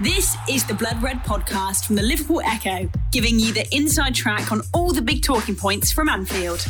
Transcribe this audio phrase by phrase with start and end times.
[0.00, 4.50] This is the Blood Red podcast from the Liverpool Echo, giving you the inside track
[4.50, 6.66] on all the big talking points from Anfield.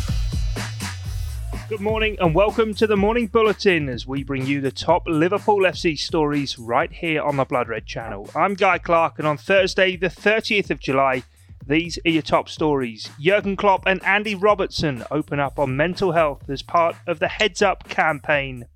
[1.70, 5.60] Good morning and welcome to the Morning Bulletin as we bring you the top Liverpool
[5.60, 8.28] FC stories right here on the Blood Red channel.
[8.34, 11.22] I'm Guy Clark and on Thursday, the 30th of July,
[11.66, 13.08] these are your top stories.
[13.18, 17.62] Jurgen Klopp and Andy Robertson open up on mental health as part of the Heads
[17.62, 18.66] Up campaign.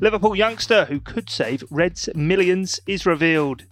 [0.00, 3.66] Liverpool youngster who could save Reds millions is revealed.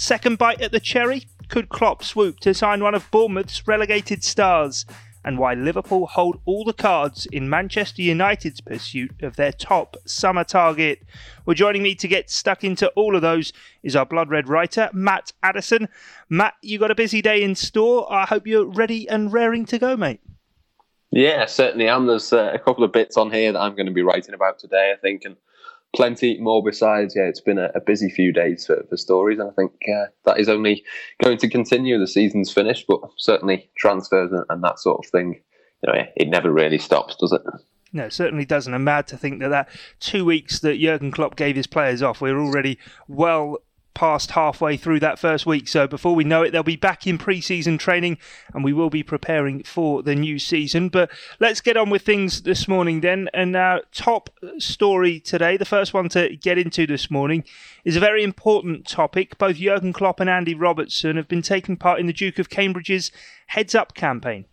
[0.00, 1.26] Second bite at the cherry?
[1.48, 4.86] Could Klopp swoop to sign one of Bournemouth's relegated stars?
[5.26, 10.42] And why Liverpool hold all the cards in Manchester United's pursuit of their top summer
[10.42, 11.02] target.
[11.44, 14.88] Well, joining me to get stuck into all of those is our Blood Red writer,
[14.94, 15.86] Matt Addison.
[16.30, 18.10] Matt, you got a busy day in store.
[18.10, 20.22] I hope you're ready and raring to go, mate.
[21.10, 22.06] Yeah, certainly am.
[22.06, 24.60] There's uh, a couple of bits on here that I'm going to be writing about
[24.60, 25.36] today, I think, and
[25.94, 27.14] plenty more besides.
[27.16, 30.06] Yeah, it's been a, a busy few days for, for stories, and I think uh,
[30.24, 30.84] that is only
[31.22, 31.98] going to continue.
[31.98, 35.40] The season's finished, but certainly transfers and, and that sort of thing,
[35.82, 37.42] you know, it never really stops, does it?
[37.92, 38.72] No, it certainly doesn't.
[38.72, 42.20] I'm mad to think that that two weeks that Jurgen Klopp gave his players off,
[42.20, 42.78] we're already
[43.08, 43.58] well
[44.00, 45.68] past halfway through that first week.
[45.68, 48.16] So before we know it, they'll be back in pre-season training,
[48.54, 50.88] and we will be preparing for the new season.
[50.88, 53.28] But let's get on with things this morning then.
[53.34, 57.44] And our top story today, the first one to get into this morning,
[57.84, 59.36] is a very important topic.
[59.36, 63.12] Both Jurgen Klopp and Andy Robertson have been taking part in the Duke of Cambridge's
[63.48, 64.46] Heads Up campaign.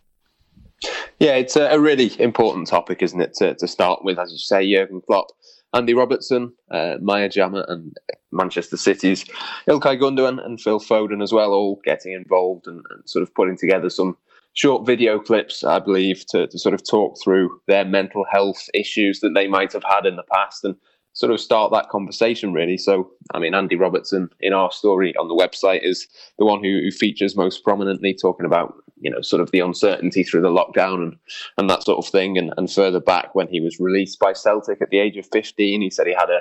[1.18, 4.18] Yeah, it's a really important topic, isn't it, to, to start with?
[4.18, 5.28] As you say, Jurgen Klopp
[5.74, 7.96] Andy Robertson, uh, Maya Jama, and
[8.32, 9.24] Manchester City's
[9.68, 13.56] Ilkay Gundogan and Phil Foden as well, all getting involved and, and, sort of putting
[13.56, 14.16] together some
[14.54, 19.20] short video clips, I believe, to, to sort of talk through their mental health issues
[19.20, 20.74] that they might have had in the past and
[21.12, 22.78] sort of start that conversation really.
[22.78, 26.06] So, I mean, Andy Robertson in our story on the website is
[26.38, 30.22] the one who, who, features most prominently, talking about you know sort of the uncertainty
[30.22, 31.16] through the lockdown and
[31.56, 32.38] and that sort of thing.
[32.38, 35.82] And, and further back when he was released by Celtic at the age of fifteen,
[35.82, 36.40] he said he had a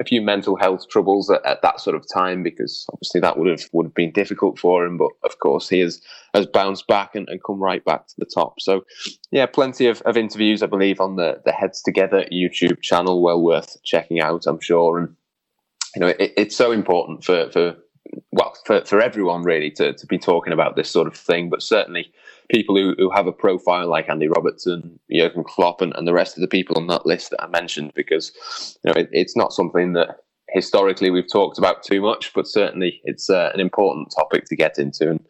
[0.00, 3.48] a few mental health troubles at, at, that sort of time because obviously that would
[3.48, 4.96] have would have been difficult for him.
[4.96, 6.00] But of course, he has
[6.34, 8.60] has bounced back and, and come right back to the top.
[8.60, 8.84] So
[9.30, 13.22] yeah, plenty of, of interviews, I believe, on the the Heads Together YouTube channel.
[13.22, 14.98] Well worth checking out, I'm sure.
[14.98, 15.16] And
[15.94, 17.76] you know, it, it's so important for for
[18.32, 21.62] well for, for everyone really to, to be talking about this sort of thing, but
[21.62, 22.12] certainly
[22.50, 26.36] people who, who have a profile like Andy Robertson, Jurgen Klopp, and, and the rest
[26.36, 28.32] of the people on that list that I mentioned, because
[28.84, 33.00] you know it, it's not something that historically we've talked about too much, but certainly
[33.04, 35.20] it's uh, an important topic to get into, and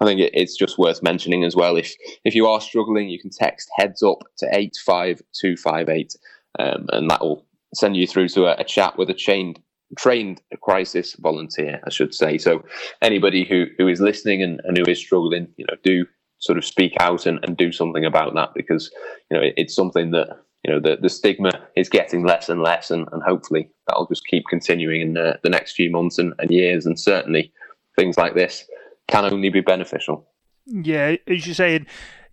[0.00, 1.76] I think it, it's just worth mentioning as well.
[1.76, 1.94] If
[2.24, 6.14] if you are struggling, you can text heads up to eight five two five eight,
[6.58, 9.60] um, and that will send you through to a, a chat with a chained
[9.96, 12.38] trained crisis volunteer, I should say.
[12.38, 12.64] So
[13.02, 16.06] anybody who, who is listening and, and who is struggling, you know, do
[16.38, 18.90] sort of speak out and, and do something about that because
[19.30, 20.28] you know it, it's something that
[20.64, 24.26] you know the, the stigma is getting less and less and, and hopefully that'll just
[24.26, 27.52] keep continuing in the, the next few months and, and years and certainly
[27.96, 28.64] things like this
[29.08, 30.28] can only be beneficial
[30.66, 31.84] yeah as you say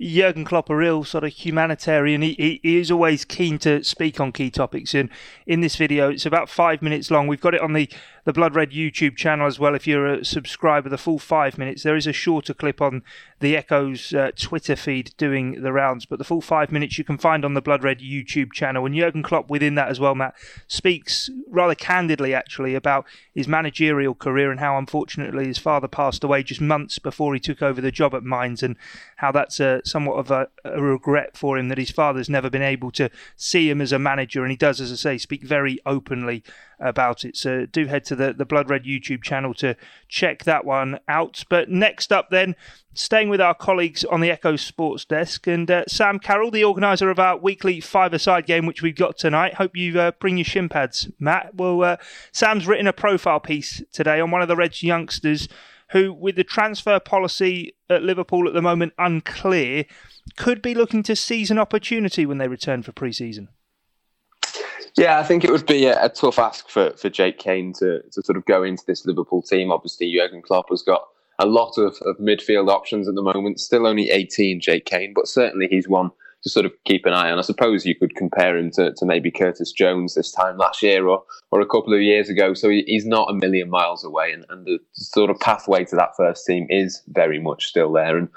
[0.03, 2.22] Jurgen Klopp, a real sort of humanitarian.
[2.22, 4.94] He, he, he, is always keen to speak on key topics.
[4.94, 5.09] And
[5.47, 7.28] in this video, it's about five minutes long.
[7.28, 7.90] We've got it on the,
[8.26, 9.76] the Blood Red YouTube channel as well.
[9.76, 11.84] If you're a subscriber, the full five minutes.
[11.84, 13.04] There is a shorter clip on
[13.40, 17.18] the Echo's uh, Twitter feed doing the rounds, but the full five minutes you can
[17.18, 18.86] find on the Blood Red YouTube channel.
[18.86, 20.36] And Jurgen Klopp within that as well, Matt,
[20.68, 26.44] speaks rather candidly actually about his managerial career and how unfortunately his father passed away
[26.44, 28.78] just months before he took over the job at Mainz and
[29.18, 32.62] how that's a somewhat of a, a, regret for him that his father's never been
[32.62, 35.80] able to see him as a manager, and he does, as I say, speak very
[35.86, 36.44] openly
[36.84, 37.38] about it.
[37.38, 39.76] So do head to the, the Blood Red YouTube channel to
[40.08, 41.44] check that one out.
[41.50, 42.56] But next up, then,
[42.94, 47.10] staying with our colleagues on the Echo Sports Desk, and uh, Sam Carroll, the organiser
[47.10, 49.56] of our weekly five-a-side game, which we've got tonight.
[49.56, 51.56] Hope you uh, bring your shin pads, Matt.
[51.56, 51.98] Well, uh,
[52.32, 55.48] Sam's written a profile piece today on one of the Reds youngsters
[55.92, 59.86] who, with the transfer policy at Liverpool at the moment unclear,
[60.36, 63.50] could be looking to seize an opportunity when they return for pre-season.
[64.95, 68.04] Yeah, I think it would be a, a, tough ask for, for Jake Cain to,
[68.12, 69.72] to sort of go into this Liverpool team.
[69.72, 71.07] Obviously, Jurgen Klopp has got
[71.40, 73.60] a lot of, of midfield options at the moment.
[73.60, 76.12] Still only 18, Jake Cain, but certainly he's one
[76.44, 77.40] to sort of keep an eye on.
[77.40, 81.07] I suppose you could compare him to, to maybe Curtis Jones this time last year
[81.07, 82.54] or, or a couple of years ago.
[82.54, 84.31] So he, he's not a million miles away.
[84.31, 88.18] And, and the sort of pathway to that first team is very much still there.
[88.18, 88.28] And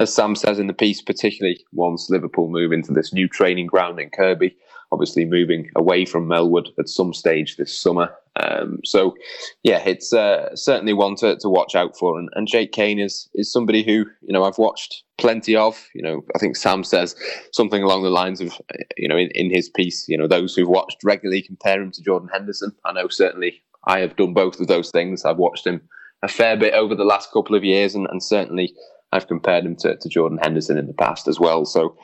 [0.00, 4.00] as Sam says in the piece, particularly once Liverpool move into this new training ground
[4.00, 4.56] in Kirkby,
[4.92, 8.12] obviously moving away from Melwood at some stage this summer.
[8.36, 9.14] Um, so,
[9.62, 12.18] yeah, it's uh, certainly one to, to watch out for.
[12.18, 15.86] And, and Jake Cain is is somebody who you know I've watched plenty of.
[15.94, 17.14] You know, I think Sam says
[17.52, 18.52] something along the lines of,
[18.96, 22.02] you know, in, in his piece, you know, those who've watched regularly compare him to
[22.02, 22.72] Jordan Henderson.
[22.84, 25.24] I know certainly I have done both of those things.
[25.24, 25.80] I've watched him
[26.22, 28.74] a fair bit over the last couple of years, and, and certainly
[29.12, 31.64] I've compared him to, to Jordan Henderson in the past as well.
[31.64, 31.96] So,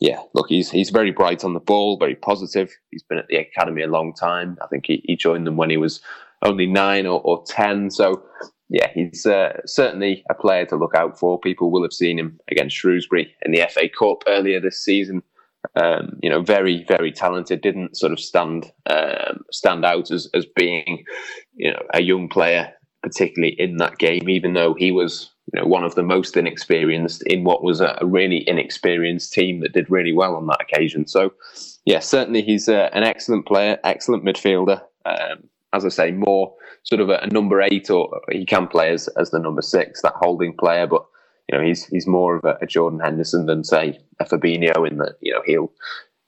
[0.00, 2.70] yeah, look, he's he's very bright on the ball, very positive.
[2.90, 4.58] He's been at the academy a long time.
[4.62, 6.00] I think he, he joined them when he was
[6.42, 7.90] only nine or, or ten.
[7.90, 8.22] So,
[8.68, 11.38] yeah, he's uh, certainly a player to look out for.
[11.38, 15.22] People will have seen him against Shrewsbury in the FA Cup earlier this season.
[15.76, 17.62] Um, you know, very, very talented.
[17.62, 21.04] Didn't sort of stand um, stand out as as being,
[21.54, 24.28] you know, a young player, particularly in that game.
[24.28, 27.96] Even though he was you know, one of the most inexperienced in what was a,
[28.02, 31.06] really inexperienced team that did really well on that occasion.
[31.06, 31.32] So,
[31.84, 34.82] yeah, certainly he's uh, an excellent player, excellent midfielder.
[35.06, 36.52] Um, as I say, more
[36.82, 40.02] sort of a, a, number eight, or he can play as, as the number six,
[40.02, 40.88] that holding player.
[40.88, 41.04] But
[41.48, 44.98] you know, he's he's more of a, a Jordan Henderson than say a Fabinho in
[44.98, 45.70] that you know he'll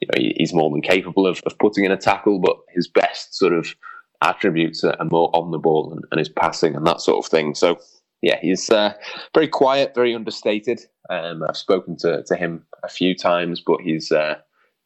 [0.01, 3.35] you know he's more than capable of, of putting in a tackle, but his best
[3.35, 3.75] sort of
[4.23, 7.55] attributes are more on the ball and, and his passing and that sort of thing.
[7.57, 7.79] So
[8.23, 8.95] yeah, he's uh,
[9.35, 10.81] very quiet, very understated.
[11.11, 14.37] Um, I've spoken to, to him a few times, but he's uh,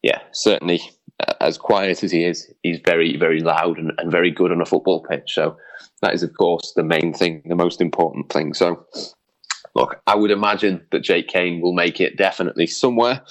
[0.02, 0.80] yeah certainly
[1.26, 4.60] uh, as quiet as he is, he's very very loud and, and very good on
[4.60, 5.32] a football pitch.
[5.34, 5.56] So
[6.02, 8.54] that is of course the main thing, the most important thing.
[8.54, 8.84] So
[9.74, 13.22] look, I would imagine that Jake Cain will make it definitely somewhere.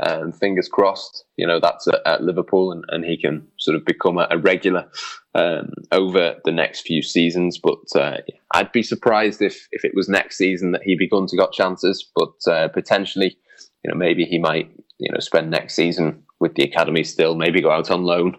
[0.00, 3.84] Um, fingers crossed, you know, that's at, at Liverpool and, and, he can sort of
[3.84, 4.88] become a, a regular
[5.36, 7.58] um, over the next few seasons.
[7.58, 8.16] But uh,
[8.52, 12.10] I'd be surprised if, if it was next season that he begun to got chances.
[12.16, 13.38] But uh, potentially,
[13.84, 14.68] you know, maybe he might,
[14.98, 18.36] you know, spend next season with the academy still, maybe go out on loan.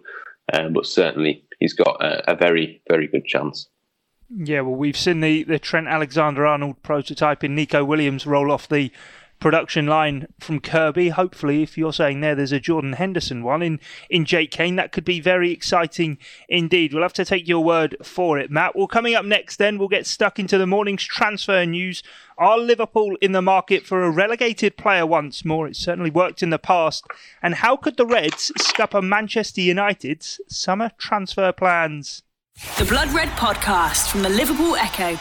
[0.51, 3.69] Um, but certainly, he's got a, a very, very good chance.
[4.29, 8.67] Yeah, well, we've seen the, the Trent Alexander Arnold prototype in Neco Williams roll off
[8.67, 8.91] the
[9.39, 11.09] production line from Kirkby.
[11.09, 13.79] Hopefully, if you're saying there, there's a Jordan Henderson one in,
[14.09, 14.75] in Jake Cain.
[14.75, 16.17] That could be very exciting
[16.49, 16.93] indeed.
[16.93, 18.75] We'll have to take your word for it, Matt.
[18.75, 22.01] Well, coming up next, then, we'll get stuck into the morning's transfer news.
[22.37, 25.67] Are Liverpool in the market for a relegated player once more?
[25.67, 27.05] It certainly worked in the past.
[27.41, 32.23] And how could the Reds scupper Manchester United's summer transfer plans?
[32.77, 35.17] The Blood Red Podcast from the Liverpool Echo.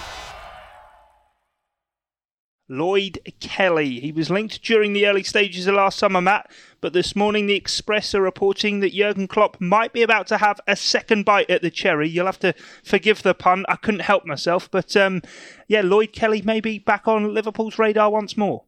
[2.68, 4.00] Lloyd Kelly.
[4.00, 6.50] He was linked during the early stages of last summer, Matt,
[6.80, 10.60] but this morning the Express are reporting that Jurgen Klopp might be about to have
[10.66, 12.08] a second bite at the cherry.
[12.08, 13.66] You'll have to forgive the pun.
[13.68, 15.20] I couldn't help myself, but um,
[15.68, 18.64] yeah, Lloyd Kelly may be back on Liverpool's radar once more.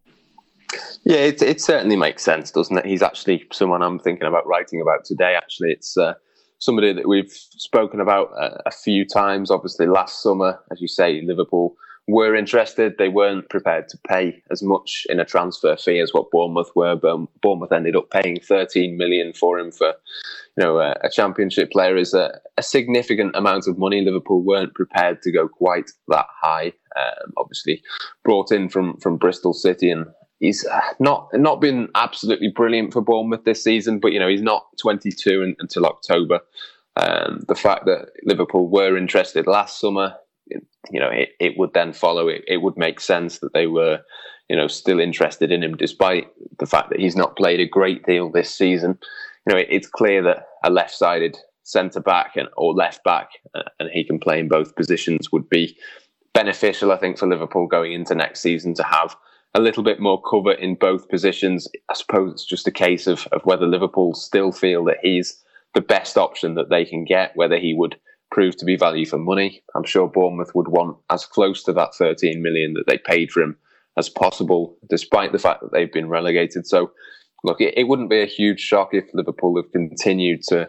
[1.05, 2.85] Yeah, it, it certainly makes sense, doesn't it?
[2.85, 5.35] He's actually someone I'm thinking about writing about today.
[5.35, 6.15] Actually, it's uh,
[6.59, 9.51] somebody that we've spoken about a, a few times.
[9.51, 11.77] Obviously, last summer, as you say, Liverpool
[12.09, 12.99] were interested.
[12.99, 16.95] They weren't prepared to pay as much in a transfer fee as what Bournemouth were.
[16.95, 19.89] But Bournemouth ended up paying 13 million for him for,
[20.57, 24.03] you know, a, a championship player is a, a, significant amount of money.
[24.03, 26.73] Liverpool weren't prepared to go quite that high.
[26.97, 27.83] Um, obviously,
[28.25, 30.07] brought in from from Bristol City and.
[30.39, 34.43] He's uh, not not been absolutely brilliant for Bournemouth this season, but you know he's
[34.43, 36.41] not 22 in, until October.
[36.95, 40.15] Um, the fact that Liverpool were interested last summer,
[40.49, 42.29] you know, it, it would then follow.
[42.29, 44.01] It, it would make sense that they were,
[44.49, 48.05] you know, still interested in him, despite the fact that he's not played a great
[48.07, 48.99] deal this season.
[49.47, 53.63] You know, it, it's clear that a left-sided centre back and or left back, uh,
[53.81, 55.77] and he can play in both positions, would be
[56.33, 56.93] beneficial.
[56.93, 59.17] I think for Liverpool going into next season to have
[59.55, 61.67] a little bit more cover in both positions.
[61.91, 65.43] I suppose it's just a case of of whether Liverpool still feel that he's
[65.75, 67.97] the best option that they can get, whether he would
[68.37, 69.63] prove to be value for money.
[69.75, 73.41] I'm sure Bournemouth would want as close to that 13 million that they paid for
[73.41, 73.57] him
[73.97, 76.67] as possible, despite the fact that they've been relegated.
[76.67, 76.91] So,
[77.45, 80.69] look, it, it wouldn't be a huge shock if Liverpool have continued to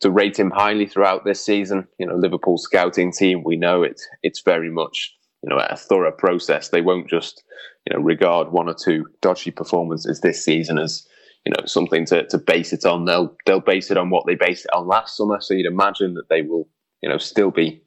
[0.00, 1.88] to rate him highly throughout this season.
[1.98, 4.00] You know, Liverpool scouting team, we know it.
[4.22, 6.68] It's very much you know a thorough process.
[6.68, 7.42] They won't just
[7.84, 11.04] you know regard one or two dodgy performances this season as
[11.44, 13.06] you know something to, to base it on.
[13.06, 15.40] They'll they'll base it on what they based it on last summer.
[15.40, 16.68] So you'd imagine that they will
[17.02, 17.82] you know, still be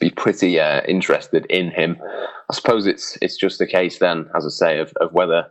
[0.00, 1.96] be pretty uh, interested in him.
[2.50, 5.46] I suppose it's it's just a case then, as I say, of, of whether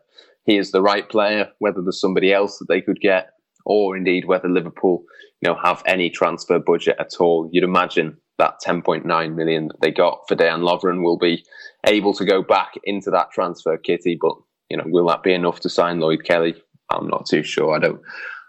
[0.46, 3.30] he is the right player, whether there's somebody else that they could get,
[3.66, 5.04] or indeed whether Liverpool,
[5.42, 7.50] you know, have any transfer budget at all.
[7.52, 11.44] You'd imagine that 10.9 million that they got for Dan Lovren will be
[11.86, 14.36] able to go back into that transfer kitty, but
[14.70, 16.56] you know, will that be enough to sign Lloyd Kelly?
[16.90, 17.76] I'm not too sure.
[17.76, 18.02] I don't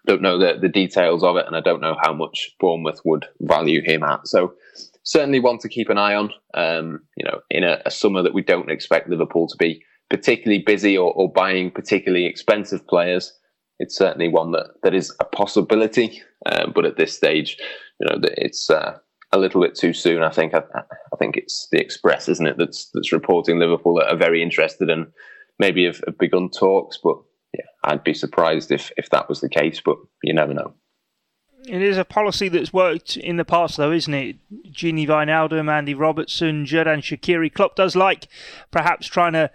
[0.09, 3.27] don't know the, the details of it, and I don't know how much Bournemouth would
[3.41, 4.27] value him at.
[4.27, 4.55] So,
[5.03, 6.33] certainly one to keep an eye on.
[6.55, 10.63] Um, you know, in a, a, summer that we don't expect Liverpool to be particularly
[10.63, 13.35] busy or, or, buying particularly expensive players,
[13.79, 16.23] it's certainly one that, that is a possibility.
[16.47, 17.59] Um, but at this stage,
[18.01, 18.97] you know, it's uh,
[19.33, 20.23] a little bit too soon.
[20.23, 20.55] I think.
[20.55, 24.43] I, I, think it's the Express, isn't it, that's that's reporting Liverpool that are very
[24.43, 25.07] interested and
[25.59, 26.99] maybe have, have begun talks.
[27.03, 27.19] But
[27.85, 29.81] I'd be surprised if if that was the case.
[29.85, 30.75] But you never know.
[31.67, 34.37] It is a policy that's worked in the past, though, isn't it?
[34.73, 37.53] Gini Wijnaldum, Andy Robertson, Xherdan Shaqiri.
[37.53, 38.29] Klopp does like
[38.71, 39.51] perhaps trying to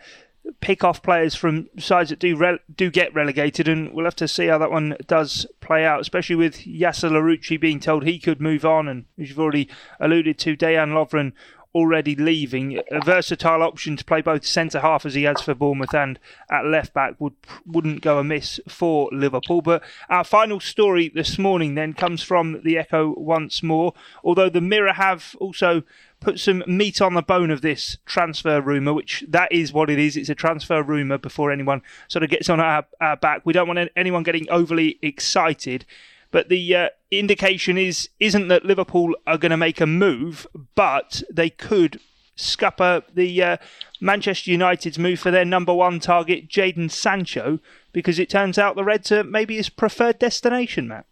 [0.59, 4.27] pick off players from sides that do re- do get relegated, and we'll have to
[4.27, 8.41] see how that one does play out, especially with Yasser Larouci being told he could
[8.41, 11.31] move on, and as you've already alluded to, Dejan Lovren
[11.75, 12.79] already leaving.
[12.91, 16.65] A versatile option to play both centre half as he has for Bournemouth and at
[16.65, 17.33] left back would
[17.65, 19.61] wouldn't go amiss for Liverpool.
[19.61, 23.93] But our final story this morning then comes from the Echo once more.
[24.23, 25.83] Although the Mirror have also
[26.23, 29.99] put some meat on the bone of this transfer rumour, which that is what it
[29.99, 30.15] is.
[30.15, 33.41] It's a transfer rumour before anyone sort of gets on our, our back.
[33.45, 35.85] We don't want anyone getting overly excited.
[36.33, 41.21] But the uh, indication is isn't that Liverpool are going to make a move, but
[41.31, 41.99] they could
[42.35, 43.57] scupper the uh,
[44.01, 47.59] Manchester United's move for their number one target, Jadon Sancho,
[47.91, 51.05] because it turns out the Reds are maybe his preferred destination, Matt.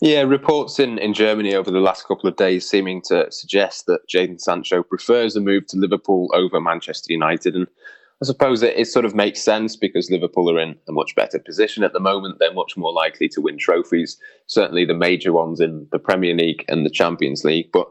[0.00, 4.08] Yeah, reports in, in Germany over the last couple of days seeming to suggest that
[4.08, 7.54] Jadon Sancho prefers a move to Liverpool over Manchester United.
[7.54, 7.68] And
[8.22, 11.38] I suppose it, it sort of makes sense because Liverpool are in a much better
[11.38, 12.38] position at the moment.
[12.38, 14.16] They're much more likely to win trophies,
[14.46, 17.70] certainly the major ones in the Premier League and the Champions League.
[17.72, 17.88] But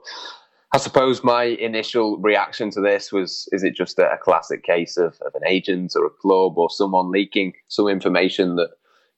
[0.74, 5.20] I suppose my initial reaction to this was is it just a, classic case of,
[5.25, 8.70] of an agent or a club or someone leaking some information that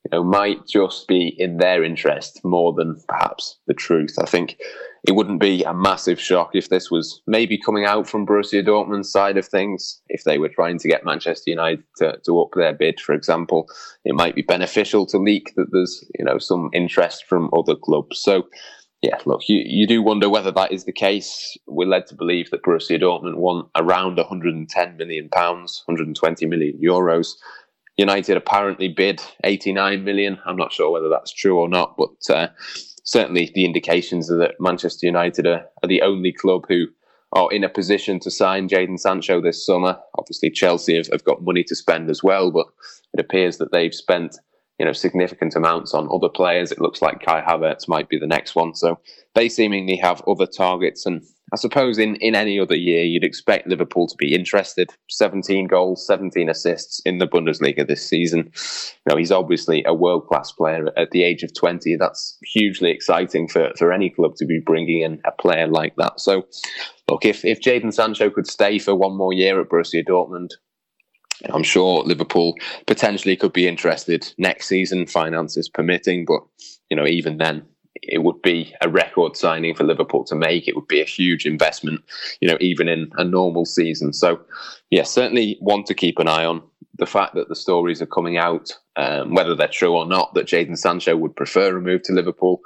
[0.06, 4.16] you know, might just be in their interest more than perhaps the truth.
[4.20, 4.58] I think
[5.08, 9.12] it wouldn't be a massive shock if this was maybe coming out from Borussia Dortmund's
[9.12, 10.00] side of things.
[10.10, 13.68] If they were trying to get Manchester United to, to up their bid, for example,
[14.04, 18.20] it might be beneficial to leak that there's, you know, some interest from other clubs.
[18.20, 18.48] So,
[19.02, 21.58] yeah, look, you, you do wonder whether that is the case.
[21.66, 27.34] We're led to believe that Borussia Dortmund want around 110 million pounds, 120 million euros
[27.98, 30.40] United apparently bid 89 million.
[30.46, 32.48] I'm not sure whether that's true or not, but uh,
[33.04, 36.88] certainly the indications are that Manchester United are, are, the only club who
[37.32, 39.98] are in a position to sign Jadon Sancho this summer.
[40.18, 42.68] Obviously, Chelsea have, have got money to spend as well, but
[43.14, 44.38] it appears that they've spent
[44.80, 46.72] you know significant amounts on other players.
[46.72, 48.76] It looks like Kai Havertz might be the next one.
[48.76, 49.00] So
[49.34, 51.24] they seemingly have other targets and
[51.54, 54.90] I suppose in, in any other year, you'd expect Liverpool to be interested.
[55.10, 58.52] 17 goals, 17 assists in the Bundesliga this season.
[59.06, 61.98] You know, he's obviously a world class player at the age of 20.
[61.98, 66.20] That's hugely exciting for, for any club to be bringing in a player like that.
[66.20, 66.48] So,
[67.10, 70.50] look, if, if Jadon Sancho could stay for one more year at Borussia Dortmund,
[71.54, 72.56] I'm sure Liverpool
[72.88, 76.26] potentially could be interested next season, finances permitting.
[76.26, 76.42] But,
[76.90, 77.68] you know, even then,
[78.02, 80.68] it would be a record signing for Liverpool to make.
[80.68, 82.04] It would be a huge investment,
[82.40, 84.14] you know, even in a normal season.
[84.14, 84.40] So,
[84.90, 86.62] yeah, certainly one to keep an eye on.
[86.98, 90.48] The fact that the stories are coming out, um, whether they're true or not, that
[90.48, 92.62] Jadon Sancho would prefer a move to Liverpool,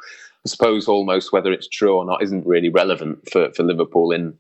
[0.45, 4.37] I suppose almost whether it's true or not isn't really relevant for, for Liverpool in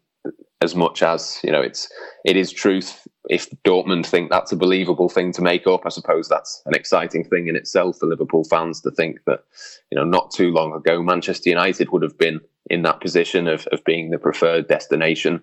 [0.61, 1.89] as much as you know it's
[2.25, 6.27] it is truth if Dortmund think that's a believable thing to make up, I suppose
[6.27, 9.43] that's an exciting thing in itself for Liverpool fans to think that,
[9.91, 13.67] you know, not too long ago, Manchester United would have been in that position of,
[13.67, 15.41] of being the preferred destination.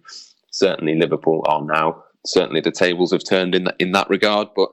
[0.50, 2.02] Certainly Liverpool are now.
[2.26, 4.48] Certainly the tables have turned in that, in that regard.
[4.56, 4.70] But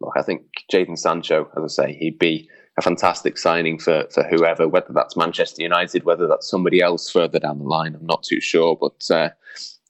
[0.00, 0.42] look, I think
[0.72, 5.16] Jadon Sancho, as I say, he'd be a fantastic signing for, for whoever, whether that's
[5.16, 7.94] Manchester United, whether that's somebody else further down the line.
[7.94, 8.76] I'm not too sure.
[8.76, 9.30] But uh,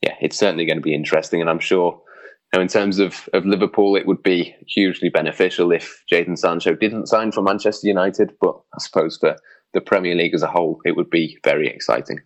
[0.02, 1.40] yeah, it's certainly going to be interesting.
[1.40, 2.00] And I'm sure
[2.54, 7.08] now, in terms of, of Liverpool, it would be hugely beneficial if Jadon Sancho didn't
[7.08, 9.36] sign for Manchester United, but I suppose for
[9.74, 12.20] the Premier League as a whole, it would be very exciting.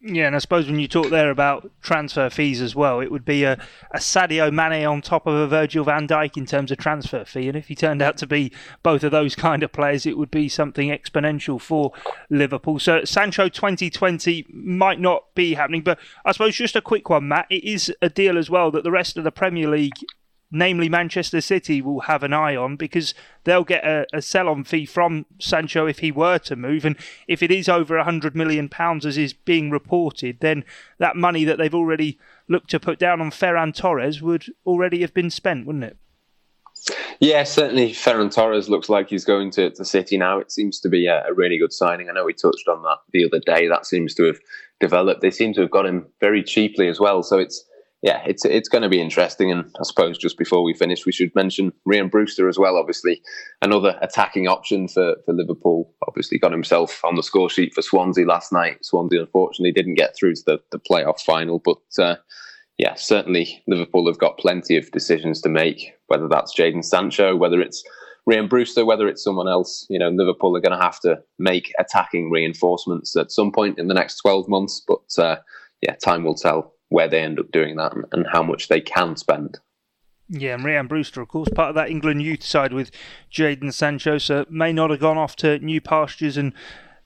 [0.00, 3.24] Yeah, and I suppose when you talk there about transfer fees as well, it would
[3.24, 3.54] be a,
[3.90, 7.48] a Sadio Mane on top of a Virgil van Dijk in terms of transfer fee.
[7.48, 8.52] And if he turned out to be
[8.84, 11.92] both of those kind of players, it would be something exponential for
[12.30, 12.78] Liverpool.
[12.78, 17.46] So Sancho 2020 might not be happening, but I suppose just a quick one, Matt.
[17.50, 19.98] It is a deal as well that the rest of the Premier League
[20.50, 23.14] namely Manchester City, will have an eye on because
[23.44, 26.84] they'll get a, a sell on fee from Sancho if he were to move.
[26.84, 30.64] And if it is over £100 million, as is being reported, then
[30.98, 35.14] that money that they've already looked to put down on Ferran Torres would already have
[35.14, 35.96] been spent, wouldn't it?
[37.20, 40.38] Yeah, certainly Ferran Torres looks like he's going to, to City now.
[40.38, 42.08] It seems to be a, a, really good signing.
[42.08, 43.66] I know we touched on that the other day.
[43.66, 44.38] That seems to have
[44.80, 45.20] developed.
[45.20, 47.22] They seem to have got him very cheaply as well.
[47.22, 47.64] So it's
[48.02, 49.50] yeah, it's it's going to be interesting.
[49.50, 52.76] And I suppose just before we finish, we should mention Ryan Brewster as well.
[52.76, 53.20] Obviously,
[53.60, 55.92] another attacking option for, for Liverpool.
[56.06, 58.84] Obviously, got himself on the score sheet for Swansea last night.
[58.84, 62.16] Swansea unfortunately didn't get through to the, the playoff final, but uh,
[62.78, 65.92] yeah, certainly Liverpool have got plenty of decisions to make.
[66.06, 67.82] Whether that's Jadon Sancho, whether it's
[68.26, 71.72] Ryan Brewster, whether it's someone else, you know, Liverpool are going to have to make
[71.80, 74.80] attacking reinforcements at some point in the next 12 months.
[74.86, 75.38] But uh,
[75.82, 78.80] yeah, time will tell where they end up doing that and, and how much they
[78.80, 79.58] can spend.
[80.30, 82.90] Yeah, and Ryan Brewster, of course, part of that England youth side with
[83.32, 86.52] Jadon Sancho, so may not have gone off to new pastures and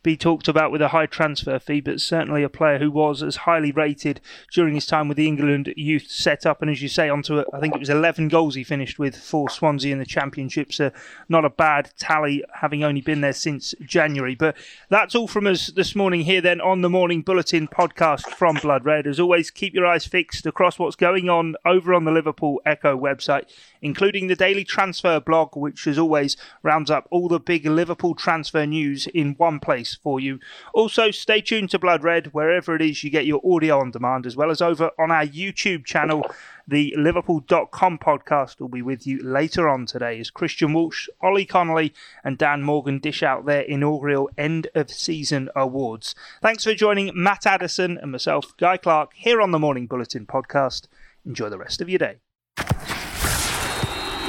[0.02, 3.36] be talked about with a high transfer fee, but certainly a player who was as
[3.36, 4.20] highly rated
[4.52, 6.60] during his time with the England youth setup.
[6.60, 9.48] And as you say, onto I think it was 11 goals he finished with for
[9.48, 10.72] Swansea in the Championship.
[10.72, 10.90] So
[11.28, 14.34] not a bad tally, having only been there since January.
[14.34, 14.56] But
[14.88, 18.84] that's all from us this morning here, then, on the Morning Bulletin podcast from Blood
[18.84, 19.06] Red.
[19.06, 22.98] As always, keep your eyes fixed across what's going on over on the Liverpool Echo
[22.98, 23.44] website,
[23.82, 28.64] including the daily transfer blog, which, as always, rounds up all the big Liverpool transfer
[28.64, 30.38] news in one place for you.
[30.72, 34.24] Also, stay tuned to Blood Red wherever it is you get your audio on demand,
[34.24, 36.24] as well as over on our YouTube channel.
[36.66, 41.92] The Liverpool.com podcast will be with you later on today as Christian Walsh, Ollie Connolly,
[42.22, 46.14] and Dan Morgan dish out their inaugural end of season awards.
[46.40, 50.86] Thanks for joining Matt Addison and myself, Guy Clark, here on the Morning Bulletin podcast.
[51.26, 52.18] Enjoy the rest of your day.